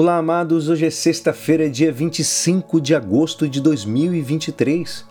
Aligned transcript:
Olá, 0.00 0.16
amados. 0.16 0.68
Hoje 0.68 0.86
é 0.86 0.90
sexta-feira, 0.90 1.68
dia 1.68 1.90
25 1.90 2.80
de 2.80 2.94
agosto 2.94 3.48
de 3.48 3.60
2023. 3.60 5.04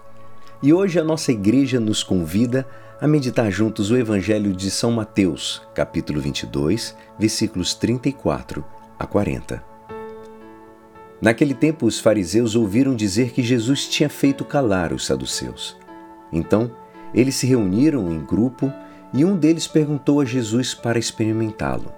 E 0.64 0.72
hoje 0.72 0.98
a 0.98 1.04
nossa 1.04 1.30
igreja 1.30 1.78
nos 1.78 2.04
convida 2.04 2.66
a 3.02 3.06
meditar 3.06 3.52
juntos 3.52 3.92
o 3.92 3.98
Evangelho 3.98 4.54
de 4.54 4.72
São 4.72 4.94
Mateus, 4.94 5.62
capítulo 5.76 6.22
22, 6.22 6.96
versículos 7.20 7.74
34 7.74 8.64
a 8.98 9.06
40. 9.06 9.62
Naquele 11.22 11.54
tempo, 11.54 11.86
os 11.86 12.00
fariseus 12.00 12.56
ouviram 12.56 12.96
dizer 12.96 13.32
que 13.32 13.44
Jesus 13.44 13.90
tinha 13.90 14.08
feito 14.08 14.46
calar 14.46 14.94
os 14.94 15.06
saduceus. 15.06 15.76
Então, 16.32 16.72
eles 17.14 17.36
se 17.36 17.46
reuniram 17.46 18.10
em 18.10 18.24
grupo 18.24 18.72
e 19.14 19.26
um 19.26 19.36
deles 19.36 19.68
perguntou 19.68 20.22
a 20.22 20.26
Jesus 20.26 20.74
para 20.74 20.98
experimentá-lo: 20.98 21.92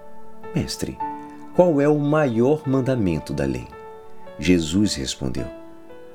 Mestre, 0.52 0.98
qual 1.60 1.78
é 1.78 1.86
o 1.86 1.98
maior 1.98 2.66
mandamento 2.66 3.34
da 3.34 3.44
lei? 3.44 3.68
Jesus 4.38 4.94
respondeu: 4.94 5.44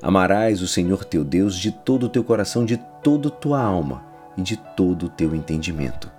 Amarás 0.01 0.63
o 0.63 0.67
Senhor 0.67 1.05
teu 1.05 1.23
Deus 1.23 1.55
de 1.55 1.71
todo 1.71 2.07
o 2.07 2.09
teu 2.09 2.23
coração, 2.23 2.65
de 2.65 2.77
toda 3.03 3.29
tua 3.29 3.61
alma 3.61 4.03
e 4.35 4.41
de 4.41 4.57
todo 4.57 5.05
o 5.05 5.09
teu 5.09 5.35
entendimento. 5.35 6.11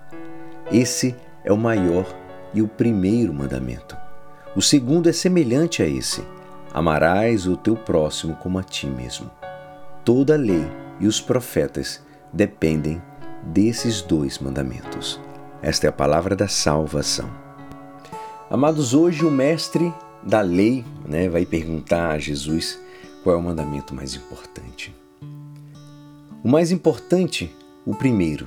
Esse 0.71 1.17
é 1.43 1.53
o 1.53 1.57
maior 1.57 2.07
e 2.55 2.63
o 2.63 2.69
primeiro 2.69 3.35
mandamento. 3.35 3.97
O 4.55 4.63
segundo 4.63 5.09
é 5.09 5.13
semelhante 5.13 5.83
a 5.83 5.89
esse: 5.89 6.23
Amarás 6.73 7.49
o 7.49 7.57
teu 7.57 7.75
próximo 7.75 8.37
como 8.37 8.61
a 8.61 8.63
ti 8.63 8.87
mesmo. 8.87 9.29
Toda 10.05 10.35
a 10.35 10.39
lei 10.39 10.71
e 11.01 11.09
os 11.09 11.21
profetas 11.21 12.01
dependem 12.33 13.03
desses 13.43 14.03
dois 14.03 14.39
mandamentos. 14.39 15.21
Esta 15.61 15.89
é 15.89 15.91
a 15.91 15.93
palavra 15.93 16.37
da 16.37 16.47
salvação. 16.47 17.46
Amados, 18.49 18.95
hoje 18.95 19.25
o 19.25 19.31
mestre 19.31 19.93
da 20.23 20.41
lei 20.41 20.85
né, 21.05 21.29
vai 21.29 21.45
perguntar 21.45 22.11
a 22.11 22.19
Jesus 22.19 22.79
qual 23.25 23.35
é 23.35 23.39
o 23.39 23.43
mandamento 23.43 23.93
mais 23.93 24.15
importante. 24.15 24.95
O 26.45 26.49
mais 26.49 26.71
importante, 26.71 27.53
o 27.85 27.93
primeiro. 27.93 28.47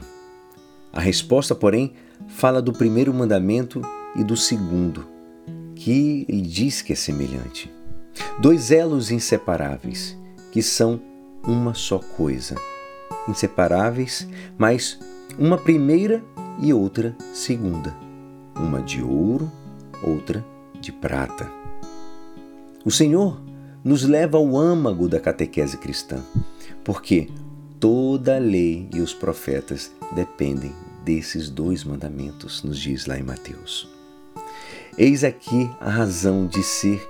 A 0.94 1.02
resposta, 1.02 1.54
porém, 1.54 1.96
fala 2.30 2.62
do 2.62 2.72
primeiro 2.72 3.14
mandamento 3.14 3.82
e 4.16 4.24
do 4.24 4.38
segundo, 4.38 5.06
que 5.76 6.26
ele 6.30 6.44
diz 6.44 6.82
que 6.82 6.94
é 6.94 6.96
semelhante. 6.96 7.70
Dois 8.40 8.72
elos 8.72 9.12
inseparáveis, 9.12 10.18
que 10.50 10.62
são 10.62 11.02
uma 11.46 11.74
só 11.74 12.00
coisa. 12.00 12.56
Inseparáveis, 13.28 14.26
mas 14.58 14.98
uma 15.38 15.58
primeira 15.58 16.24
e 16.62 16.74
outra 16.74 17.14
segunda. 17.34 17.94
Uma 18.56 18.82
de 18.82 19.02
ouro 19.02 19.52
outra 20.04 20.46
de 20.80 20.92
prata. 20.92 21.50
O 22.86 22.92
Senhor 22.92 23.42
nos 23.84 24.04
leva 24.04 24.38
ao 24.38 24.58
âmago 24.58 25.08
da 25.08 25.20
catequese 25.20 25.78
cristã, 25.78 26.24
porque 26.84 27.30
toda 27.80 28.36
a 28.36 28.40
lei 28.40 28.88
e 28.94 29.00
os 29.00 29.14
profetas 29.14 29.92
dependem 30.14 30.74
desses 31.04 31.50
dois 31.50 31.84
mandamentos, 31.84 32.64
nos 32.64 32.78
diz 32.78 33.06
lá 33.06 33.18
em 33.18 33.24
Mateus. 33.24 33.90
Eis 34.98 35.24
aqui 35.24 35.70
a 35.80 35.90
razão 35.90 36.46
de 36.46 36.62
ser 36.62 37.06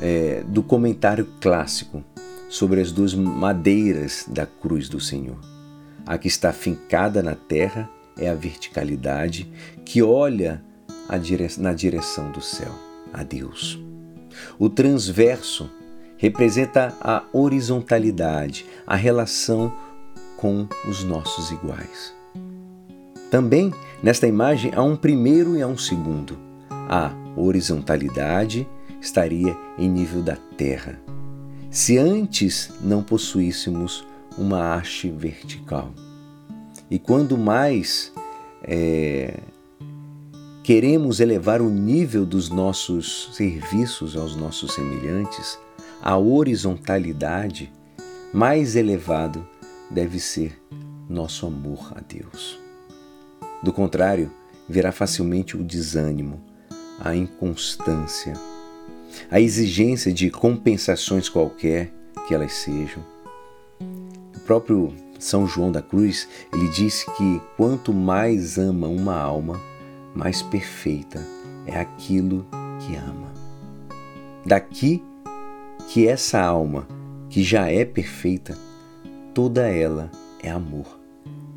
é, 0.00 0.42
do 0.46 0.62
comentário 0.62 1.26
clássico 1.40 2.04
sobre 2.48 2.80
as 2.80 2.92
duas 2.92 3.14
madeiras 3.14 4.26
da 4.28 4.44
cruz 4.44 4.88
do 4.88 5.00
Senhor. 5.00 5.38
A 6.04 6.18
que 6.18 6.28
está 6.28 6.52
fincada 6.52 7.22
na 7.22 7.34
terra 7.34 7.88
é 8.18 8.28
a 8.28 8.34
verticalidade 8.34 9.50
que 9.84 10.02
olha 10.02 10.62
na 11.58 11.72
direção 11.72 12.30
do 12.30 12.40
céu, 12.40 12.72
a 13.12 13.22
Deus. 13.22 13.78
O 14.58 14.68
transverso 14.68 15.70
representa 16.16 16.94
a 17.00 17.24
horizontalidade, 17.32 18.64
a 18.86 18.96
relação 18.96 19.72
com 20.36 20.66
os 20.88 21.04
nossos 21.04 21.50
iguais. 21.50 22.14
Também 23.30 23.72
nesta 24.02 24.26
imagem 24.26 24.72
há 24.74 24.82
um 24.82 24.96
primeiro 24.96 25.56
e 25.56 25.62
há 25.62 25.66
um 25.66 25.78
segundo. 25.78 26.38
A 26.70 27.12
horizontalidade 27.36 28.66
estaria 29.00 29.56
em 29.78 29.88
nível 29.88 30.22
da 30.22 30.36
terra. 30.56 31.00
Se 31.70 31.98
antes 31.98 32.70
não 32.80 33.02
possuíssemos 33.02 34.06
uma 34.36 34.74
haste 34.74 35.10
vertical. 35.10 35.92
E 36.90 36.98
quando 36.98 37.38
mais 37.38 38.12
é, 38.62 39.40
queremos 40.62 41.18
elevar 41.18 41.60
o 41.60 41.68
nível 41.68 42.24
dos 42.24 42.48
nossos 42.48 43.30
serviços 43.32 44.16
aos 44.16 44.36
nossos 44.36 44.74
semelhantes, 44.74 45.58
a 46.00 46.16
horizontalidade, 46.16 47.72
mais 48.32 48.76
elevado 48.76 49.46
deve 49.90 50.20
ser 50.20 50.56
nosso 51.08 51.46
amor 51.46 51.92
a 51.96 52.00
Deus. 52.00 52.60
Do 53.62 53.72
contrário, 53.72 54.30
verá 54.68 54.92
facilmente 54.92 55.56
o 55.56 55.64
desânimo, 55.64 56.40
a 57.00 57.14
inconstância, 57.14 58.34
a 59.30 59.40
exigência 59.40 60.12
de 60.12 60.30
compensações 60.30 61.28
qualquer 61.28 61.92
que 62.26 62.34
elas 62.34 62.52
sejam. 62.52 63.04
O 64.36 64.40
próprio 64.46 64.94
São 65.18 65.46
João 65.46 65.72
da 65.72 65.82
Cruz, 65.82 66.28
ele 66.52 66.68
disse 66.68 67.04
que 67.16 67.40
quanto 67.56 67.92
mais 67.92 68.58
ama 68.58 68.86
uma 68.86 69.16
alma, 69.16 69.60
mais 70.14 70.42
perfeita 70.42 71.26
é 71.66 71.78
aquilo 71.78 72.46
que 72.80 72.96
ama. 72.96 73.32
Daqui 74.44 75.02
que 75.88 76.06
essa 76.06 76.40
alma, 76.40 76.86
que 77.28 77.42
já 77.42 77.70
é 77.70 77.84
perfeita, 77.84 78.56
toda 79.34 79.68
ela 79.68 80.10
é 80.42 80.50
amor 80.50 80.98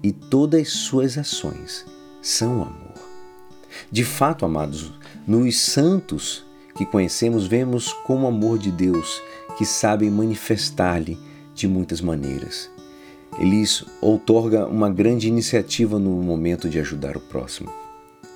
e 0.04 0.12
todas 0.12 0.62
as 0.62 0.70
suas 0.70 1.18
ações 1.18 1.86
são 2.22 2.62
amor. 2.62 2.96
De 3.92 4.04
fato, 4.04 4.46
amados, 4.46 4.94
nos 5.28 5.60
santos 5.60 6.46
que 6.76 6.86
conhecemos, 6.86 7.48
vemos 7.48 7.94
como 8.06 8.26
o 8.26 8.28
amor 8.28 8.58
de 8.58 8.72
Deus 8.72 9.22
que 9.58 9.66
sabem 9.66 10.10
manifestar-lhe 10.10 11.18
de 11.54 11.68
muitas 11.68 12.02
maneiras. 12.02 12.70
Eles 13.40 13.84
outorga 14.02 14.68
uma 14.68 14.90
grande 14.90 15.28
iniciativa 15.28 15.98
no 15.98 16.12
momento 16.22 16.70
de 16.70 16.80
ajudar 16.80 17.18
o 17.18 17.22
próximo. 17.22 17.85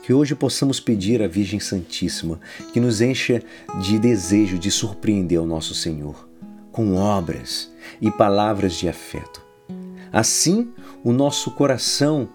Que 0.10 0.14
hoje 0.16 0.34
possamos 0.34 0.80
pedir 0.80 1.22
à 1.22 1.28
Virgem 1.28 1.60
Santíssima 1.60 2.40
que 2.74 2.80
nos 2.80 3.00
encha 3.00 3.44
de 3.80 4.00
desejo 4.00 4.58
de 4.58 4.72
surpreender 4.72 5.40
o 5.40 5.46
nosso 5.46 5.76
Senhor 5.76 6.28
com 6.72 6.96
obras 6.96 7.72
e 8.02 8.10
palavras 8.10 8.74
de 8.74 8.90
afeto. 8.90 9.40
Assim, 10.12 10.74
o 11.04 11.12
nosso 11.12 11.52
coração 11.52 12.28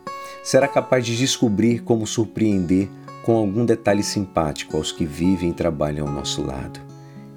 será 0.44 0.68
capaz 0.68 1.04
de 1.04 1.16
descobrir 1.16 1.82
como 1.82 2.06
surpreender 2.06 2.88
com 3.24 3.34
algum 3.36 3.66
detalhe 3.66 4.04
simpático 4.04 4.76
aos 4.76 4.92
que 4.92 5.04
vivem 5.04 5.50
e 5.50 5.54
trabalham 5.54 6.06
ao 6.06 6.14
nosso 6.14 6.42
lado. 6.42 6.78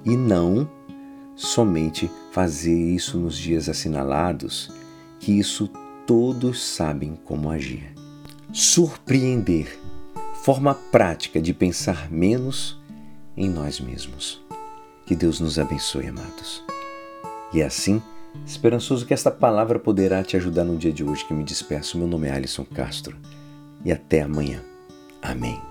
E 0.04 0.16
não 0.16 0.70
somente 1.34 2.08
fazer 2.30 2.78
isso 2.78 3.18
nos 3.18 3.36
dias 3.36 3.68
assinalados, 3.68 4.70
que 5.18 5.36
isso 5.36 5.68
todos 6.06 6.62
sabem 6.62 7.18
como 7.24 7.50
agir. 7.50 7.92
Surpreender 8.52 9.87
forma 10.48 10.74
prática 10.74 11.42
de 11.42 11.52
pensar 11.52 12.10
menos 12.10 12.80
em 13.36 13.50
nós 13.50 13.78
mesmos. 13.78 14.40
Que 15.04 15.14
Deus 15.14 15.40
nos 15.40 15.58
abençoe, 15.58 16.06
amados. 16.06 16.64
E 17.52 17.60
é 17.60 17.66
assim, 17.66 18.00
esperançoso 18.46 19.04
que 19.04 19.12
esta 19.12 19.30
palavra 19.30 19.78
poderá 19.78 20.24
te 20.24 20.38
ajudar 20.38 20.64
no 20.64 20.78
dia 20.78 20.90
de 20.90 21.04
hoje 21.04 21.22
que 21.26 21.34
me 21.34 21.44
despeço. 21.44 21.98
Meu 21.98 22.06
nome 22.06 22.28
é 22.28 22.32
Alisson 22.32 22.64
Castro 22.64 23.14
e 23.84 23.92
até 23.92 24.22
amanhã. 24.22 24.62
Amém. 25.20 25.67